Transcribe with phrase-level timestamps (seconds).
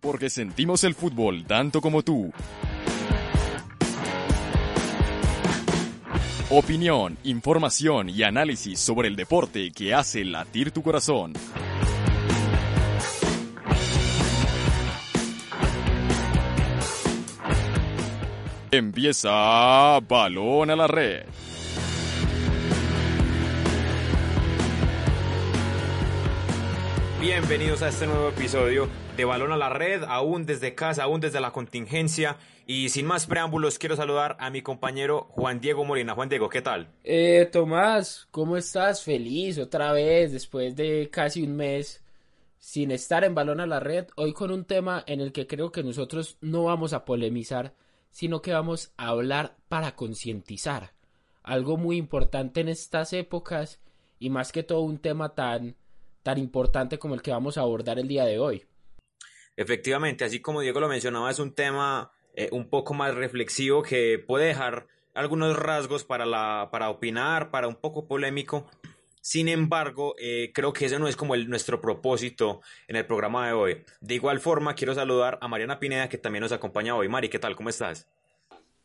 [0.00, 2.32] Porque sentimos el fútbol tanto como tú.
[6.50, 11.32] Opinión, información y análisis sobre el deporte que hace latir tu corazón.
[18.70, 21.24] Empieza Balón a la Red.
[27.20, 31.40] Bienvenidos a este nuevo episodio de Balón a la Red, aún desde casa, aún desde
[31.40, 32.36] la contingencia.
[32.66, 36.14] Y sin más preámbulos, quiero saludar a mi compañero Juan Diego Molina.
[36.14, 36.92] Juan Diego, ¿qué tal?
[37.02, 39.02] Eh, Tomás, ¿cómo estás?
[39.02, 42.04] Feliz otra vez, después de casi un mes
[42.58, 44.06] sin estar en Balón a la Red.
[44.14, 47.74] Hoy con un tema en el que creo que nosotros no vamos a polemizar,
[48.12, 50.92] sino que vamos a hablar para concientizar.
[51.42, 53.80] Algo muy importante en estas épocas
[54.20, 55.74] y más que todo un tema tan
[56.22, 58.64] tan importante como el que vamos a abordar el día de hoy.
[59.58, 64.22] Efectivamente, así como Diego lo mencionaba, es un tema eh, un poco más reflexivo que
[64.24, 68.70] puede dejar algunos rasgos para, la, para opinar, para un poco polémico.
[69.20, 73.52] Sin embargo, eh, creo que ese no es como nuestro propósito en el programa de
[73.52, 73.84] hoy.
[74.00, 77.08] De igual forma, quiero saludar a Mariana Pineda, que también nos acompaña hoy.
[77.08, 77.56] Mari, ¿qué tal?
[77.56, 78.06] ¿Cómo estás?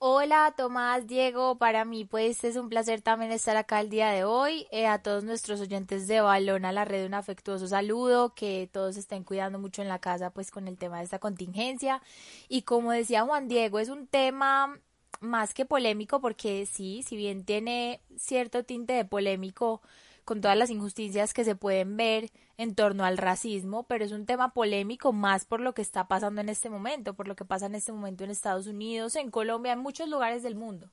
[0.06, 4.26] Hola Tomás, Diego, para mí pues es un placer también estar acá el día de
[4.26, 4.68] hoy.
[4.70, 8.98] Eh, a todos nuestros oyentes de Balón a la Red un afectuoso saludo, que todos
[8.98, 12.02] estén cuidando mucho en la casa pues con el tema de esta contingencia.
[12.50, 14.78] Y como decía Juan Diego, es un tema
[15.22, 19.82] más que polémico porque sí, si bien tiene cierto tinte de polémico,
[20.26, 24.26] con todas las injusticias que se pueden ver en torno al racismo, pero es un
[24.26, 27.66] tema polémico más por lo que está pasando en este momento, por lo que pasa
[27.66, 30.92] en este momento en Estados Unidos, en Colombia, en muchos lugares del mundo,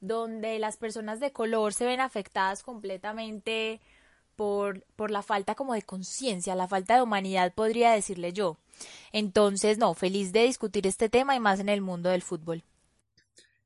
[0.00, 3.80] donde las personas de color se ven afectadas completamente
[4.36, 8.58] por, por la falta como de conciencia, la falta de humanidad, podría decirle yo.
[9.12, 12.62] Entonces, no, feliz de discutir este tema y más en el mundo del fútbol.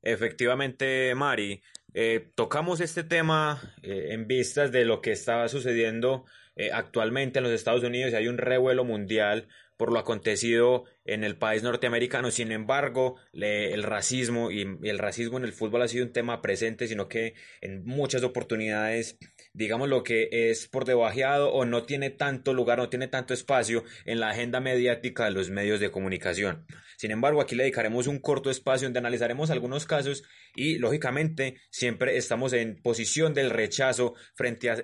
[0.01, 1.61] Efectivamente, Mari,
[1.93, 6.25] eh, tocamos este tema eh, en vistas de lo que estaba sucediendo
[6.57, 9.47] eh, actualmente en los Estados Unidos hay un revuelo mundial
[9.77, 12.31] por lo acontecido en el país norteamericano.
[12.31, 16.87] Sin embargo, el racismo y, el racismo en el fútbol ha sido un tema presente,
[16.87, 19.19] sino que en muchas oportunidades,
[19.57, 23.83] digamos lo que es por debajeado o no tiene tanto lugar, no tiene tanto espacio
[24.05, 26.67] en la agenda mediática de los medios de comunicación.
[26.95, 30.23] Sin embargo, aquí le dedicaremos un corto espacio donde analizaremos algunos casos
[30.55, 34.77] y, lógicamente, siempre estamos en posición del rechazo frente a,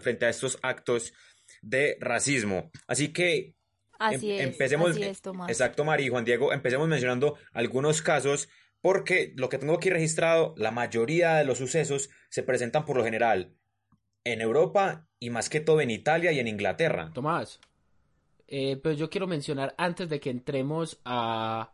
[0.00, 1.14] frente a estos actos
[1.62, 2.70] de racismo.
[2.86, 3.54] Así que
[3.98, 8.50] Así em, empecemos, es, Exacto, Mari y Juan Diego, empecemos mencionando algunos casos
[8.82, 13.02] porque lo que tengo aquí registrado, la mayoría de los sucesos se presentan por lo
[13.02, 13.57] general
[14.32, 17.10] en Europa y más que todo en Italia y en Inglaterra.
[17.14, 17.60] Tomás,
[18.46, 21.72] eh, pero yo quiero mencionar antes de que entremos a,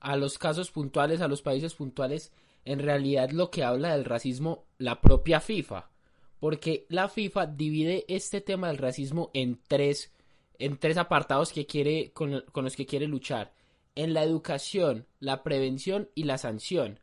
[0.00, 2.32] a los casos puntuales, a los países puntuales,
[2.64, 5.88] en realidad lo que habla del racismo la propia FIFA,
[6.40, 10.12] porque la FIFA divide este tema del racismo en tres
[10.58, 13.52] en tres apartados que quiere, con, los que quiere luchar.
[13.94, 17.00] En la educación, la prevención y la sanción.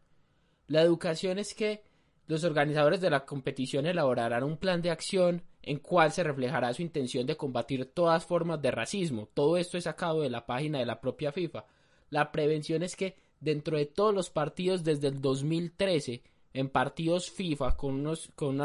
[0.68, 1.84] La educación es que
[2.34, 6.82] los organizadores de la competición elaborarán un plan de acción en cual se reflejará su
[6.82, 9.30] intención de combatir todas formas de racismo.
[9.36, 11.66] Todo esto es sacado de la página de la propia FIFA.
[12.10, 16.24] La prevención es que dentro de todos los partidos desde el 2013,
[16.54, 18.58] en partidos FIFA con, unos, con,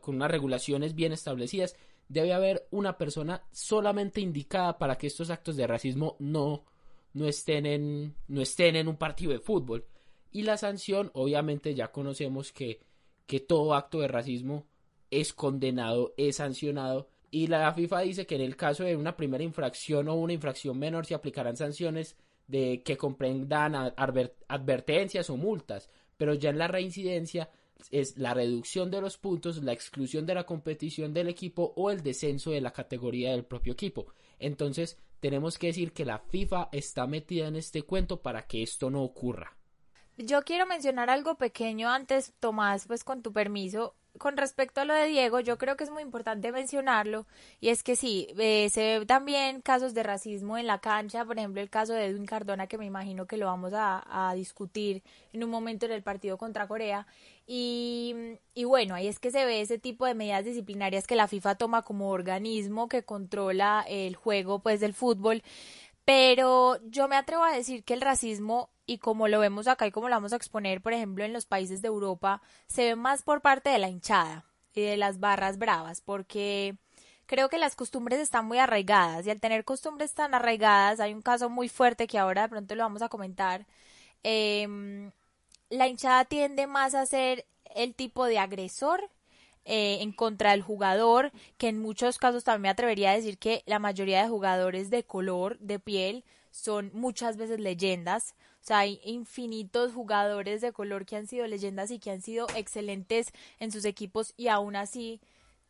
[0.00, 1.76] con unas regulaciones bien establecidas,
[2.08, 6.66] debe haber una persona solamente indicada para que estos actos de racismo no,
[7.14, 9.86] no, estén, en, no estén en un partido de fútbol.
[10.30, 12.80] Y la sanción, obviamente ya conocemos que,
[13.26, 14.66] que todo acto de racismo
[15.10, 17.08] es condenado, es sancionado.
[17.30, 20.78] Y la FIFA dice que en el caso de una primera infracción o una infracción
[20.78, 22.16] menor se aplicarán sanciones
[22.46, 27.50] de que comprendan advertencias o multas, pero ya en la reincidencia
[27.90, 32.02] es la reducción de los puntos, la exclusión de la competición del equipo o el
[32.02, 34.06] descenso de la categoría del propio equipo.
[34.38, 38.90] Entonces, tenemos que decir que la FIFA está metida en este cuento para que esto
[38.90, 39.56] no ocurra.
[40.16, 44.94] Yo quiero mencionar algo pequeño antes, Tomás, pues con tu permiso, con respecto a lo
[44.94, 47.26] de Diego, yo creo que es muy importante mencionarlo,
[47.60, 51.36] y es que sí, eh, se ve también casos de racismo en la cancha, por
[51.38, 55.02] ejemplo el caso de Edwin Cardona, que me imagino que lo vamos a, discutir
[55.32, 57.08] en un momento en el partido contra Corea,
[57.44, 58.14] y,
[58.54, 61.56] y bueno, ahí es que se ve ese tipo de medidas disciplinarias que la FIFA
[61.56, 65.42] toma como organismo que controla el juego pues del fútbol,
[66.04, 69.90] pero yo me atrevo a decir que el racismo y como lo vemos acá y
[69.90, 73.22] como lo vamos a exponer, por ejemplo, en los países de Europa, se ve más
[73.22, 74.44] por parte de la hinchada
[74.74, 76.76] y de las barras bravas, porque
[77.26, 81.22] creo que las costumbres están muy arraigadas y al tener costumbres tan arraigadas, hay un
[81.22, 83.66] caso muy fuerte que ahora de pronto lo vamos a comentar,
[84.22, 85.12] em,
[85.70, 89.10] la hinchada tiende más a ser el tipo de agresor
[89.64, 93.62] eh, en contra del jugador, que en muchos casos también me atrevería a decir que
[93.66, 98.34] la mayoría de jugadores de color, de piel, son muchas veces leyendas.
[98.64, 102.46] O sea, hay infinitos jugadores de color que han sido leyendas y que han sido
[102.56, 103.28] excelentes
[103.58, 105.20] en sus equipos y aún así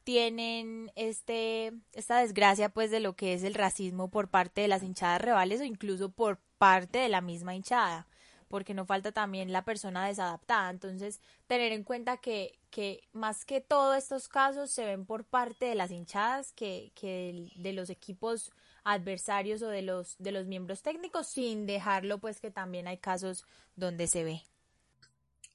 [0.04, 4.84] tienen este esta desgracia pues de lo que es el racismo por parte de las
[4.84, 8.06] hinchadas rivales o incluso por parte de la misma hinchada
[8.46, 10.70] porque no falta también la persona desadaptada.
[10.70, 15.66] Entonces tener en cuenta que, que más que todos estos casos se ven por parte
[15.66, 18.52] de las hinchadas que, que de los equipos
[18.84, 23.44] adversarios o de los, de los miembros técnicos, sin dejarlo pues que también hay casos
[23.76, 24.42] donde se ve.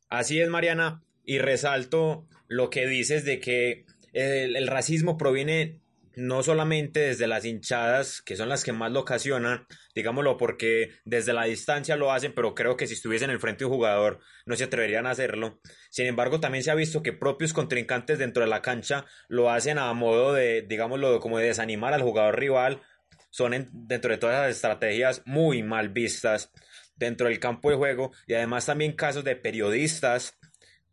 [0.09, 5.79] Así es, Mariana, y resalto lo que dices de que el, racismo proviene
[6.15, 11.31] no solamente desde las hinchadas, que son las que más lo ocasionan, digámoslo porque desde
[11.31, 14.55] la distancia lo hacen, pero creo que si estuviesen en frente de un jugador no
[14.55, 15.61] se atreverían a hacerlo.
[15.91, 19.77] Sin embargo, también se ha visto que propios contrincantes dentro de la cancha lo hacen
[19.77, 22.81] a modo de, digámoslo, como de desanimar al jugador rival
[23.29, 26.51] son dentro de todas las estrategias muy mal vistas
[26.95, 30.37] dentro del campo de juego y además también casos de periodistas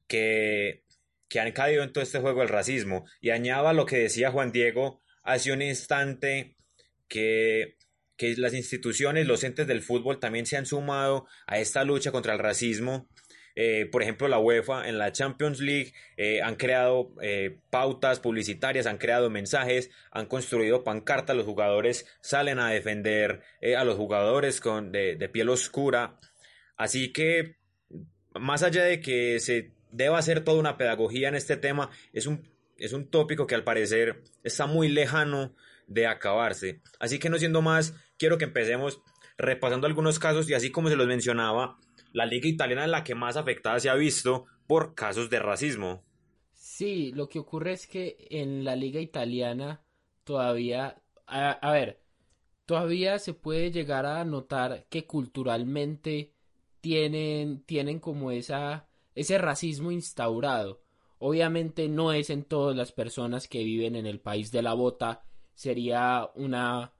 [0.06, 0.84] que,
[1.28, 3.04] que han caído en todo este juego del racismo.
[3.20, 6.56] Y añado a lo que decía Juan Diego hace un instante
[7.08, 7.76] que,
[8.16, 12.34] que las instituciones, los entes del fútbol también se han sumado a esta lucha contra
[12.34, 13.08] el racismo
[13.56, 18.86] eh, por ejemplo, la UEFA en la Champions League eh, han creado eh, pautas publicitarias,
[18.86, 23.40] han creado mensajes, han construido pancartas, los jugadores salen a defender
[23.76, 26.20] a los jugadores con, de, de piel oscura.
[26.76, 27.56] Así que,
[28.34, 32.46] más allá de que se deba hacer toda una pedagogía en este tema, es un,
[32.76, 35.56] es un tópico que al parecer está muy lejano
[35.86, 36.82] de acabarse.
[37.00, 39.00] Así que no siendo más, quiero que empecemos
[39.38, 41.78] repasando algunos casos y así como se los mencionaba,
[42.16, 46.02] la liga italiana es la que más afectada se ha visto por casos de racismo.
[46.54, 49.84] Sí, lo que ocurre es que en la liga italiana
[50.24, 52.00] todavía, a, ver,
[52.64, 56.32] todavía se puede llegar a notar que culturalmente
[56.80, 60.80] tienen, tienen como esa, ese racismo instaurado.
[61.18, 65.22] Obviamente no es en todas las personas que viven en el país de la bota,
[65.52, 66.94] sería una,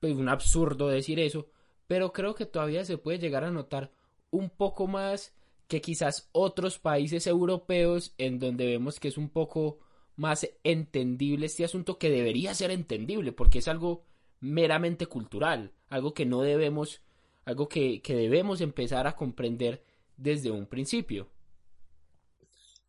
[0.00, 1.50] pues, un absurdo decir eso,
[1.86, 3.92] pero creo que todavía se puede llegar a notar
[4.30, 5.34] un poco más
[5.68, 9.78] que quizás otros países europeos en donde vemos que es un poco
[10.16, 14.04] más entendible este asunto que debería ser entendible porque es algo
[14.40, 17.02] meramente cultural, algo que no debemos,
[17.44, 19.82] algo que, que debemos empezar a comprender
[20.16, 21.28] desde un principio.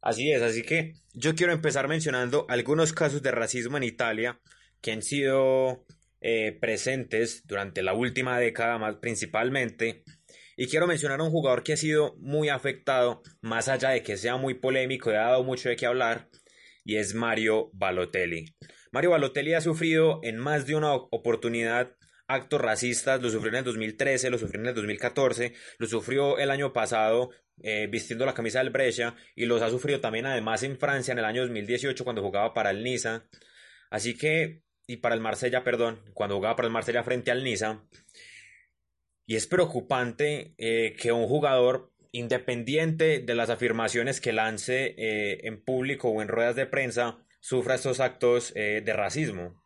[0.02, 4.40] Así es, así que yo quiero empezar mencionando algunos casos de racismo en Italia
[4.82, 5.86] que han sido
[6.22, 10.04] eh, presentes durante la última década más principalmente
[10.58, 14.18] y quiero mencionar a un jugador que ha sido muy afectado, más allá de que
[14.18, 16.28] sea muy polémico y ha dado mucho de qué hablar,
[16.84, 18.56] y es Mario Balotelli.
[18.92, 21.96] Mario Balotelli ha sufrido en más de una oportunidad
[22.28, 26.50] actos racistas, lo sufrió en el 2013, lo sufrió en el 2014, lo sufrió el
[26.50, 27.30] año pasado
[27.62, 31.20] eh, vistiendo la camisa del Brescia y los ha sufrido también además en Francia en
[31.20, 33.28] el año 2018 cuando jugaba para el Niza.
[33.90, 37.84] Así que, y para el Marsella, perdón, cuando jugaba para el Marsella frente al Niza.
[39.28, 45.62] Y es preocupante eh, que un jugador, independiente de las afirmaciones que lance eh, en
[45.62, 49.62] público o en ruedas de prensa, sufra estos actos eh, de racismo.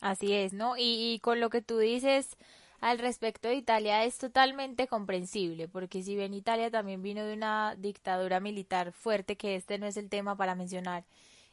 [0.00, 0.76] Así es, ¿no?
[0.76, 2.36] Y, y, con lo que tú dices
[2.80, 7.76] al respecto de Italia es totalmente comprensible, porque si bien Italia también vino de una
[7.76, 11.04] dictadura militar fuerte, que este no es el tema para mencionar,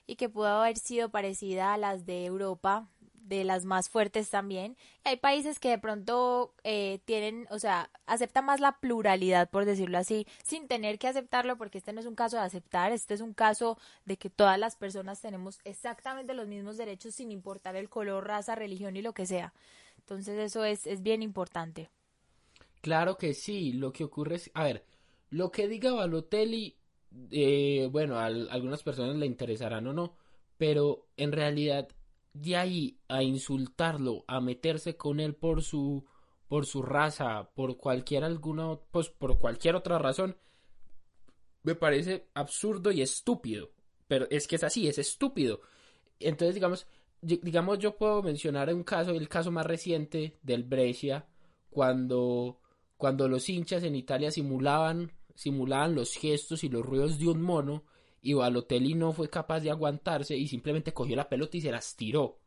[0.06, 2.88] y que pudo haber sido parecida a las de Europa,
[3.22, 4.78] de las más fuertes también.
[5.04, 9.98] Hay países que de pronto eh, tienen, o sea, aceptan más la pluralidad, por decirlo
[9.98, 13.22] así, sin tener que aceptarlo, porque este no es un caso de aceptar, este es
[13.22, 17.90] un caso de que todas las personas tenemos exactamente los mismos derechos sin importar el
[17.90, 19.54] color, raza, religión y lo que sea.
[19.98, 21.90] Entonces eso es, es bien importante.
[22.82, 24.86] Claro que sí, lo que ocurre es, a ver,
[25.30, 26.80] lo que diga Balotelli
[27.32, 30.16] eh, bueno, a, algunas personas le interesarán o no,
[30.58, 31.88] pero en realidad
[32.42, 36.06] de ahí a insultarlo, a meterse con él por su
[36.48, 40.36] por su raza, por cualquier alguna pues por cualquier otra razón,
[41.64, 43.70] me parece absurdo y estúpido.
[44.08, 45.62] Pero es que es así, es estúpido.
[46.20, 46.88] Entonces, digamos,
[47.22, 51.28] digamos yo puedo mencionar un caso, el caso más reciente del Brescia,
[51.70, 52.60] cuando
[52.98, 57.86] cuando los hinchas en Italia simulaban simulaban los gestos y los ruidos de un mono
[58.22, 61.96] y Balotelli no fue capaz de aguantarse y simplemente cogió la pelota y se las
[61.96, 62.40] tiró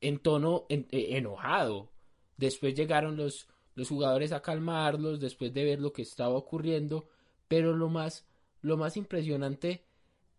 [0.00, 1.90] en tono eh, enojado.
[2.36, 7.08] Después llegaron los, los jugadores a calmarlos después de ver lo que estaba ocurriendo,
[7.48, 8.26] pero lo más,
[8.60, 9.84] lo más impresionante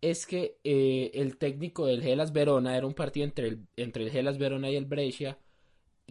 [0.00, 4.10] es que eh, el técnico del Gelas Verona era un partido entre el, entre el
[4.10, 5.38] Gelas Verona y el Brescia.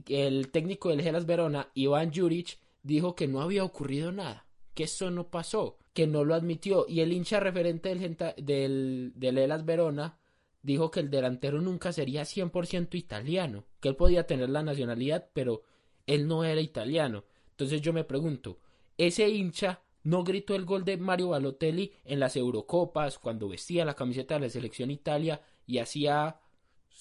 [0.06, 4.47] El técnico del Gelas Verona, Iván Juric, dijo que no había ocurrido nada
[4.78, 6.86] que eso no pasó, que no lo admitió.
[6.88, 10.20] Y el hincha referente del, del, del Elas Verona
[10.62, 15.64] dijo que el delantero nunca sería 100% italiano, que él podía tener la nacionalidad, pero
[16.06, 17.24] él no era italiano.
[17.50, 18.60] Entonces yo me pregunto,
[19.00, 23.96] ese hincha no gritó el gol de Mario Balotelli en las Eurocopas cuando vestía la
[23.96, 26.40] camiseta de la selección Italia y hacía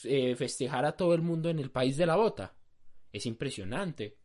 [0.05, 2.55] eh, festejar a todo el mundo en el país de la bota.
[3.13, 4.17] Es impresionante.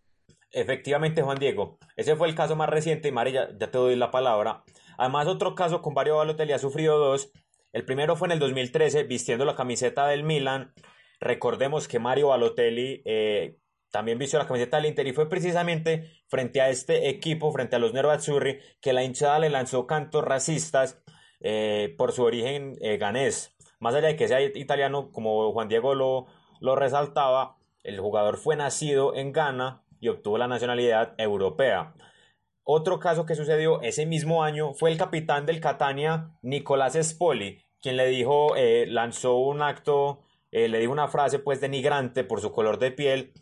[0.54, 4.12] Efectivamente, Juan Diego, ese fue el caso más reciente y Mari, ya, te doy la
[4.12, 4.64] palabra.
[4.98, 7.32] Además, otro caso con Mario Balotelli ha sufrido dos.
[7.72, 10.74] El primero fue en el 2013, vistiendo la camiseta del Milan.
[11.22, 13.58] Recordemos que Mario Balotelli eh,
[13.92, 17.80] también vistió la camiseta del Inter y fue precisamente frente a este equipo, frente a
[17.80, 21.02] los Nero Azzurri, que la hinchada le lanzó cantos racistas
[21.40, 23.56] eh, por su origen eh, ganés.
[23.80, 26.28] Más allá de que sea italiano, como Juan Diego lo,
[26.60, 31.94] lo resaltaba, el jugador fue nacido en Ghana y obtuvo la nacionalidad europea.
[32.64, 37.98] Otro caso que sucedió ese mismo año fue el capitán del Catania, Nicolás Spoli, quien
[37.98, 42.52] le dijo, eh, lanzó un acto, eh, le dijo una frase pues denigrante por su
[42.52, 43.34] color de piel.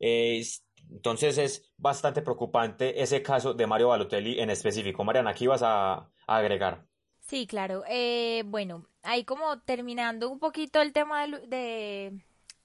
[0.00, 5.04] entonces es bastante preocupante ese caso de Mario Balotelli en específico.
[5.04, 6.86] Mariana, aquí vas a, agregar.
[7.20, 7.84] Sí, claro.
[7.88, 12.12] Eh, bueno, ahí como terminando un poquito el tema de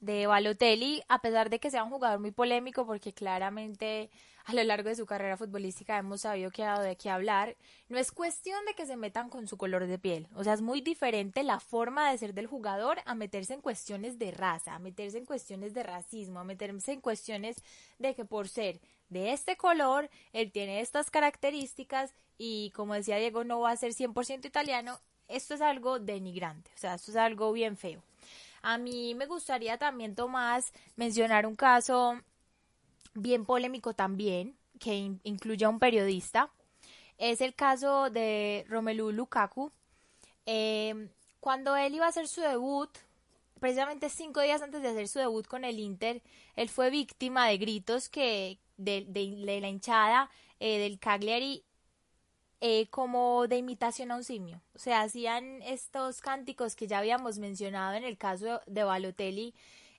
[0.02, 4.10] Balotelli, a pesar de que sea un jugador muy polémico, porque claramente
[4.46, 7.56] a lo largo de su carrera futbolística hemos sabido que ha dado de qué hablar,
[7.88, 10.28] no es cuestión de que se metan con su color de piel.
[10.34, 14.18] O sea, es muy diferente la forma de ser del jugador a meterse en cuestiones
[14.18, 17.58] de raza, a meterse en cuestiones de racismo, a meterse en cuestiones
[18.00, 18.80] de que por ser
[19.10, 23.94] de este color, él tiene estas características y como decía Diego, no va a ser
[23.94, 25.00] 100% italiano.
[25.28, 28.02] Esto es algo denigrante, o sea, esto es algo bien feo.
[28.62, 32.20] A mí me gustaría también, Tomás, mencionar un caso
[33.14, 36.50] bien polémico también, que incluye a un periodista.
[37.18, 39.72] Es el caso de Romelu Lukaku.
[40.46, 42.90] Eh, cuando él iba a hacer su debut,
[43.60, 46.22] precisamente cinco días antes de hacer su debut con el Inter,
[46.56, 49.06] él fue víctima de gritos que de,
[49.62, 51.64] la hinchada eh, del Cagliari
[52.62, 54.62] eh, como de imitación a un simio.
[54.76, 59.54] O sea, hacían estos cánticos que ya habíamos mencionado en el caso de Balotelli,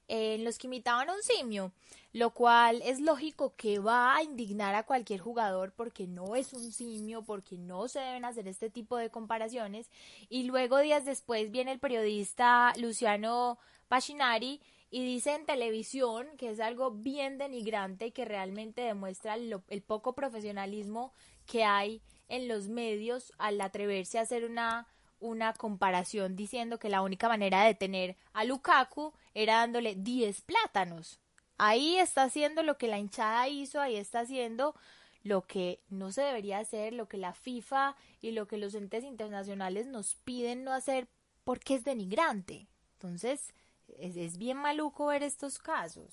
[0.08, 1.72] eh, en los que imitaban a un simio,
[2.12, 6.72] lo cual es lógico que va a indignar a cualquier jugador porque no es un
[6.72, 9.88] simio, porque no se deben hacer este tipo de comparaciones.
[10.28, 16.60] Y luego, días después, viene el periodista Luciano Pachinari y dice en televisión que es
[16.60, 21.12] algo bien denigrante y que realmente demuestra el poco profesionalismo
[21.46, 24.86] que hay en los medios al atreverse a hacer una,
[25.18, 31.20] una comparación diciendo que la única manera de tener a Lukaku era dándole 10 plátanos.
[31.58, 34.74] Ahí está haciendo lo que la hinchada hizo, ahí está haciendo
[35.22, 39.04] lo que no se debería hacer, lo que la FIFA y lo que los entes
[39.04, 41.08] internacionales nos piden no hacer
[41.44, 42.68] porque es denigrante.
[42.94, 43.52] Entonces,
[43.98, 46.08] es, es bien maluco ver estos casos.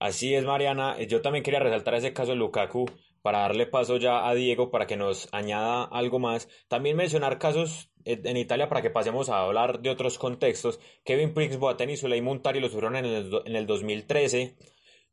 [0.00, 1.00] Así es, Mariana.
[1.02, 2.86] Yo también quería resaltar ese caso de Lukaku
[3.22, 6.48] para darle paso ya a Diego para que nos añada algo más.
[6.68, 10.80] También mencionar casos en Italia para que pasemos a hablar de otros contextos.
[11.04, 14.56] Kevin Prince Boateng y Suley Muntari lo sufrieron en el, en el 2013.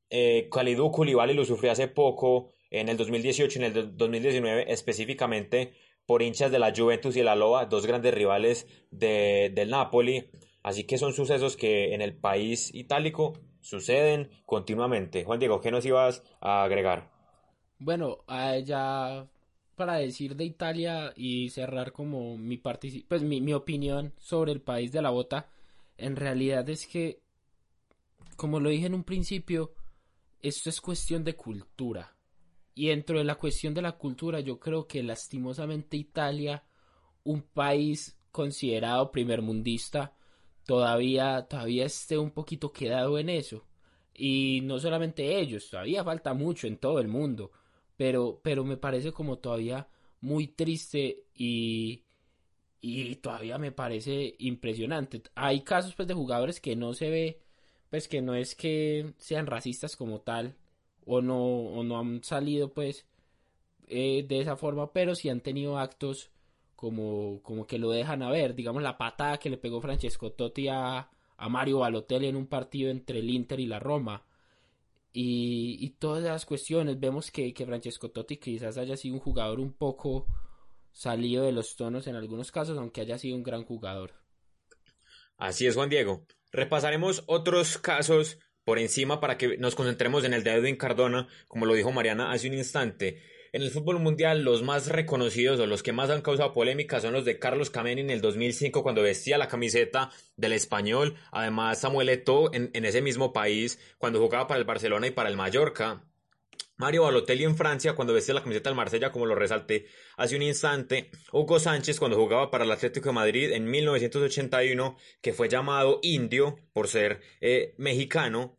[0.10, 5.74] Eh, Khalidou lo sufrió hace poco, en el 2018 y en el 2019, específicamente
[6.06, 10.30] por hinchas de la Juventus y la Loa, dos grandes rivales de, del Napoli.
[10.64, 15.24] Así que son sucesos que en el país itálico suceden continuamente.
[15.24, 17.15] Juan Diego, ¿qué nos ibas a agregar?
[17.78, 18.20] Bueno,
[18.64, 19.28] ya
[19.76, 24.92] para decir de Italia y cerrar como mi, pues mi, mi opinión sobre el país
[24.92, 25.50] de la bota,
[25.98, 27.22] en realidad es que,
[28.38, 29.74] como lo dije en un principio,
[30.42, 32.16] esto es cuestión de cultura.
[32.74, 36.64] Y dentro de la cuestión de la cultura, yo creo que lastimosamente Italia
[37.24, 40.14] un país considerado primermundista
[40.66, 43.66] todavía, todavía esté un poquito quedado en eso.
[44.14, 47.52] Y no solamente ellos, todavía falta mucho en todo el mundo,
[47.98, 49.88] pero, pero me parece como todavía
[50.22, 52.04] muy triste y,
[52.82, 55.24] y todavía me parece impresionante.
[55.36, 57.42] Hay casos pues de jugadores que no se ve,
[57.90, 60.56] pues que no es que sean racistas como tal,
[61.06, 63.06] o no, o no han salido pues
[63.88, 66.32] eh, de esa forma, pero sí han tenido actos
[66.76, 70.68] como, como que lo dejan a ver, digamos la patada que le pegó Francesco Totti
[70.68, 74.25] a, a Mario Balotelli en un partido entre el Inter y la Roma.
[75.18, 79.72] Y, todas las cuestiones, vemos que, que Francesco Totti quizás haya sido un jugador un
[79.72, 80.28] poco
[80.92, 84.12] salido de los tonos en algunos casos, aunque haya sido un gran jugador.
[85.38, 86.26] Así es, Juan Diego.
[86.52, 91.66] Repasaremos otros casos por encima para que nos concentremos en el de Edwin Cardona, como
[91.66, 93.22] lo dijo Mariana hace un instante.
[93.56, 97.14] En el fútbol mundial, los más reconocidos o los que más han causado polémica son
[97.14, 101.16] los de Carlos Kameni en el 2005 cuando vestía la camiseta del español.
[101.32, 105.30] Además, Samuel Eto'o en, en ese mismo país cuando jugaba para el Barcelona y para
[105.30, 106.04] el Mallorca.
[106.76, 109.86] Mario Balotelli en Francia cuando vestía la camiseta del Marsella, como lo resalté
[110.18, 111.10] hace un instante.
[111.32, 116.58] Hugo Sánchez cuando jugaba para el Atlético de Madrid en 1981, que fue llamado indio
[116.74, 118.58] por ser eh, mexicano.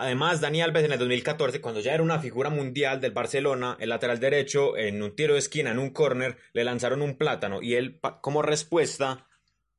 [0.00, 3.90] Además, Dani Alves en el 2014, cuando ya era una figura mundial del Barcelona, el
[3.90, 7.74] lateral derecho, en un tiro de esquina, en un córner, le lanzaron un plátano y
[7.74, 9.26] él, como respuesta,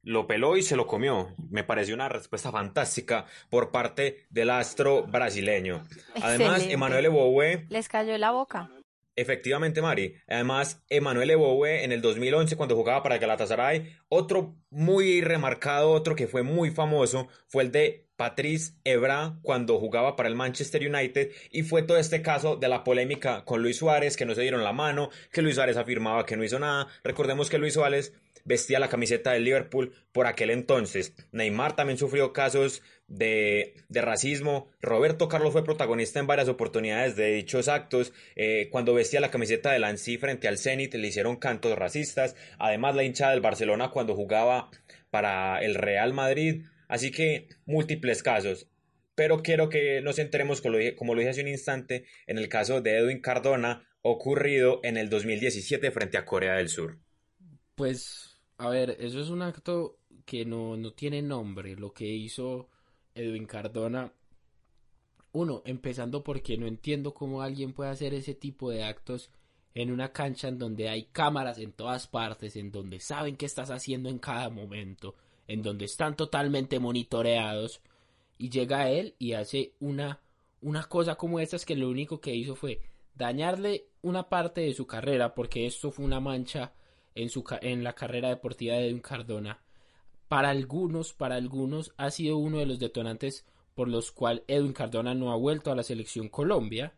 [0.03, 1.33] lo peló y se lo comió.
[1.49, 5.87] Me pareció una respuesta fantástica por parte del astro brasileño.
[6.21, 6.67] Además.
[6.69, 8.69] Emanuel Eboue Les cayó la boca.
[9.15, 10.15] Efectivamente, Mari.
[10.27, 16.27] Además, Emanuel Eboue en el 2011 cuando jugaba para Galatasaray, otro muy remarcado, otro que
[16.27, 21.63] fue muy famoso, fue el de Patrice Evra cuando jugaba para el Manchester United y
[21.63, 24.73] fue todo este caso de la polémica con Luis Suárez, que no se dieron la
[24.73, 26.87] mano, que Luis Suárez afirmaba que no hizo nada.
[27.03, 28.13] Recordemos que Luis Suárez
[28.45, 31.15] vestía la camiseta del Liverpool por aquel entonces.
[31.31, 34.69] Neymar también sufrió casos de, racismo.
[34.83, 38.13] Roberto Carlos fue protagonista en varias oportunidades de dichos actos.
[38.35, 42.35] Eh, cuando vestía la camiseta del Ansi frente al Zenit le hicieron cantos racistas.
[42.59, 44.69] Además la hinchada del Barcelona cuando jugaba
[45.09, 46.65] para el Real Madrid.
[46.91, 48.67] Así que múltiples casos.
[49.15, 52.37] Pero quiero que nos enteremos, como lo, dije, como lo dije hace un instante, en
[52.37, 56.99] el caso de Edwin Cardona, ocurrido en el 2017 frente a Corea del Sur.
[57.75, 62.67] Pues, a ver, eso es un acto que no, no tiene nombre, lo que hizo
[63.15, 64.11] Edwin Cardona.
[65.31, 69.31] Uno, empezando porque no entiendo cómo alguien puede hacer ese tipo de actos
[69.73, 73.71] en una cancha en donde hay cámaras en todas partes, en donde saben qué estás
[73.71, 75.15] haciendo en cada momento,
[75.47, 77.81] en donde están totalmente monitoreados,
[78.37, 80.19] y llega él y hace una,
[80.61, 82.81] una cosa como estas que lo único que hizo fue
[83.13, 86.73] dañarle una parte de su carrera, porque esto fue una mancha
[87.13, 89.59] en, su, en la carrera deportiva de Edwin Cardona.
[90.27, 95.13] Para algunos, para algunos ha sido uno de los detonantes por los cuales Edwin Cardona
[95.13, 96.93] no ha vuelto a la selección Colombia.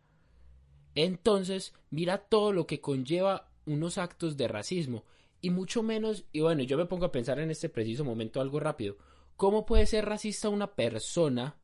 [0.94, 5.04] Entonces, mira todo lo que conlleva unos actos de racismo
[5.44, 8.60] y mucho menos, y bueno, yo me pongo a pensar en este preciso momento algo
[8.60, 8.96] rápido,
[9.36, 11.60] ¿cómo puede ser racista una persona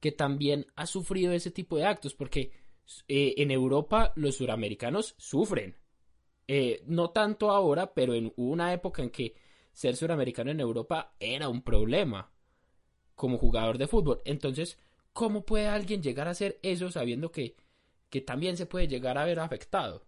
[0.00, 2.12] que también ha sufrido ese tipo de actos?
[2.12, 2.52] Porque
[3.08, 5.78] eh, en Europa los suramericanos sufren.
[6.46, 9.34] Eh, no tanto ahora, pero en una época en que
[9.72, 12.30] ser suramericano en Europa era un problema
[13.14, 14.20] como jugador de fútbol.
[14.26, 14.78] Entonces,
[15.14, 17.56] ¿cómo puede alguien llegar a hacer eso sabiendo que,
[18.10, 20.06] que también se puede llegar a ver afectado?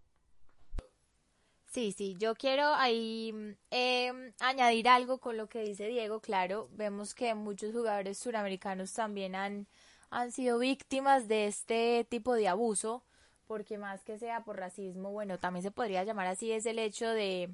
[1.70, 3.34] Sí, sí, yo quiero ahí
[3.70, 9.34] eh, añadir algo con lo que dice Diego, claro, vemos que muchos jugadores suramericanos también
[9.34, 9.66] han,
[10.08, 13.04] han sido víctimas de este tipo de abuso,
[13.46, 17.06] porque más que sea por racismo, bueno, también se podría llamar así, es el hecho
[17.10, 17.50] de,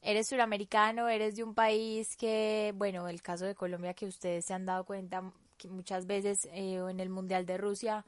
[0.00, 4.54] eres suramericano, eres de un país que, bueno, el caso de Colombia que ustedes se
[4.54, 8.06] han dado cuenta que muchas veces eh, en el Mundial de Rusia,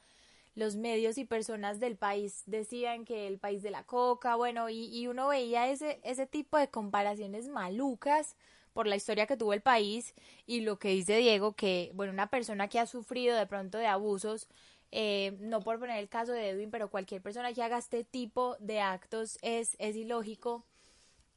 [0.54, 4.86] los medios y personas del país decían que el país de la coca, bueno, y,
[4.86, 8.36] y, uno veía ese, ese tipo de comparaciones malucas
[8.72, 10.14] por la historia que tuvo el país
[10.46, 13.86] y lo que dice Diego, que, bueno, una persona que ha sufrido de pronto de
[13.86, 14.48] abusos,
[14.90, 18.56] eh, no por poner el caso de Edwin, pero cualquier persona que haga este tipo
[18.60, 20.64] de actos es, es ilógico.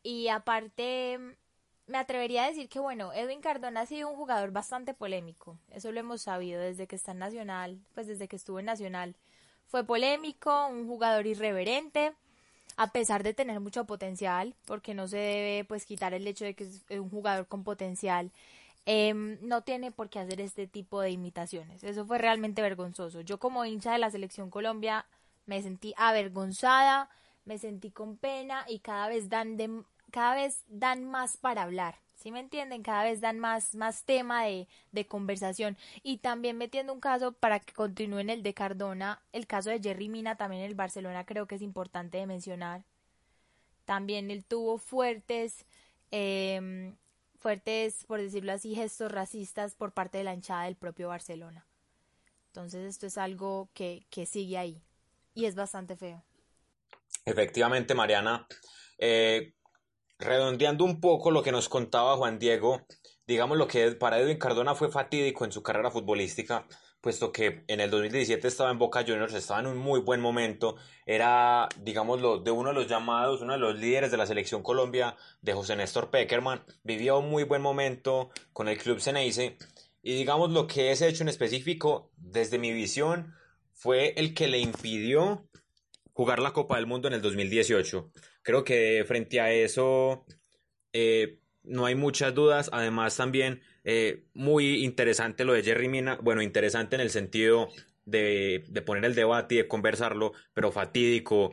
[0.03, 1.19] Y aparte,
[1.87, 5.57] me atrevería a decir que, bueno, Edwin Cardona ha sido un jugador bastante polémico.
[5.71, 9.15] Eso lo hemos sabido desde que está en Nacional, pues desde que estuvo en Nacional.
[9.67, 12.13] Fue polémico, un jugador irreverente,
[12.77, 16.55] a pesar de tener mucho potencial, porque no se debe pues quitar el hecho de
[16.55, 18.31] que es un jugador con potencial.
[18.87, 21.83] Eh, no tiene por qué hacer este tipo de imitaciones.
[21.83, 23.21] Eso fue realmente vergonzoso.
[23.21, 25.05] Yo como hincha de la selección Colombia
[25.45, 27.09] me sentí avergonzada,
[27.45, 29.83] me sentí con pena y cada vez dan de
[30.15, 31.99] cada vez dan más para hablar.
[32.15, 32.83] ¿Sí me entienden?
[32.83, 35.77] Cada vez dan más, más tema de, de conversación.
[36.03, 40.07] Y también metiendo un caso para que continúen el de Cardona, el caso de Jerry
[40.07, 42.85] Mina también en el Barcelona creo que es importante de mencionar.
[43.83, 45.65] También él tuvo fuertes,
[46.11, 46.95] em,
[47.37, 51.67] fuertes, por decirlo así, gestos racistas por parte de la hinchada del propio Barcelona.
[52.47, 54.81] Entonces esto es algo que, que sigue ahí
[55.33, 56.23] y es bastante feo.
[57.25, 58.47] Efectivamente, Mariana.
[58.97, 59.54] Eh,
[60.25, 62.81] redondeando un poco lo que nos contaba Juan Diego,
[63.27, 66.67] digamos lo que para Edwin Cardona fue fatídico en su carrera futbolística,
[67.01, 70.75] puesto que en el 2017 estaba en Boca Juniors, estaba en un muy buen momento,
[71.05, 75.15] era, digamos, de uno de los llamados, uno de los líderes de la selección Colombia,
[75.41, 79.57] de José Néstor Peckerman, vivía un muy buen momento con el club Ceneice,
[80.01, 83.35] y digamos lo que ese hecho en específico, desde mi visión,
[83.73, 85.47] fue el que le impidió
[86.15, 88.09] jugar la Copa del Mundo en el 2018.
[88.41, 90.25] Creo que frente a eso
[90.93, 92.69] eh, no hay muchas dudas.
[92.71, 96.17] Además también eh, muy interesante lo de Jerry Mina.
[96.21, 97.67] Bueno, interesante en el sentido
[98.05, 101.51] de, poner el debate y de conversarlo, pero fatídico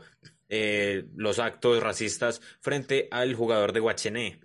[0.48, 4.38] eh, los actos racistas frente al jugador de Guachené.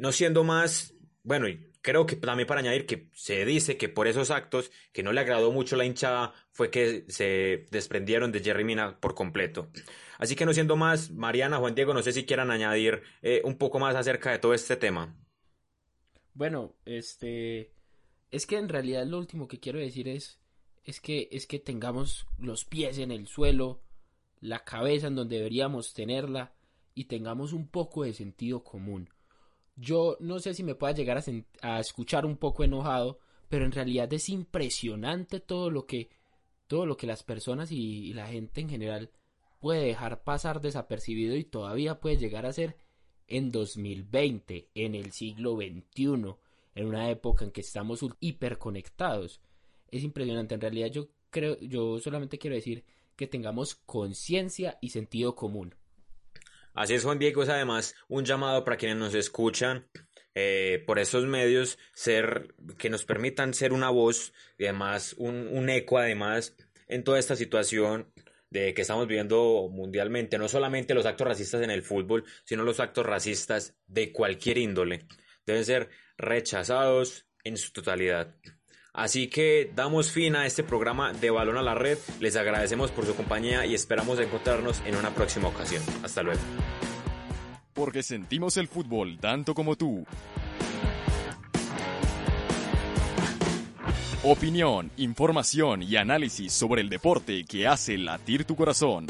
[0.00, 1.48] no siendo más, bueno,
[1.84, 5.20] creo que también para añadir que se dice que por esos actos que no le
[5.20, 9.68] agradó mucho la hinchada fue que se desprendieron de Jerry Mina por completo.
[10.16, 13.58] Así que no siendo más, Mariana, Juan Diego, no sé si quieran añadir eh, un
[13.58, 15.14] poco más acerca de todo este tema.
[16.32, 17.74] Bueno, este
[18.30, 20.40] es que en realidad lo último que quiero decir es
[20.84, 23.82] es que es que tengamos los pies en el suelo,
[24.40, 26.54] la cabeza en donde deberíamos tenerla
[26.94, 29.10] y tengamos un poco de sentido común.
[29.76, 31.22] Yo no sé si me pueda llegar
[31.62, 36.10] a, escuchar un poco enojado, pero en realidad es impresionante todo lo que
[36.66, 39.10] todo lo que las personas y, la gente en general
[39.60, 42.76] puede dejar pasar desapercibido y todavía puede llegar a ser
[43.26, 46.36] en 2020, en el siglo XXI,
[46.74, 49.40] en una época en que estamos hiperconectados.
[49.90, 52.84] Es impresionante, en realidad yo creo, yo solamente quiero decir
[53.16, 55.74] que tengamos conciencia y sentido común.
[56.74, 59.86] Así es, Juan Diego, es además un llamado para quienes nos escuchan
[60.34, 65.70] eh, por esos medios, ser, que nos permitan ser una voz y además un, un
[65.70, 66.56] eco, además,
[66.88, 68.12] en toda esta situación
[68.50, 72.80] de que estamos viviendo mundialmente, no solamente los actos racistas en el fútbol, sino los
[72.80, 75.06] actos racistas de cualquier índole.
[75.46, 78.34] Deben ser rechazados en su totalidad.
[78.94, 81.98] Así que damos fin a este programa de Balón a la Red.
[82.20, 85.82] Les agradecemos por su compañía y esperamos encontrarnos en una próxima ocasión.
[86.04, 86.40] Hasta luego.
[87.74, 90.06] Porque sentimos el fútbol tanto como tú.
[94.22, 99.08] Opinión, información y análisis sobre el deporte que hace latir tu corazón.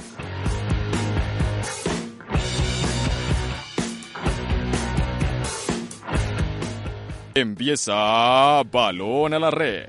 [7.37, 9.89] Empieza Balón a la Red.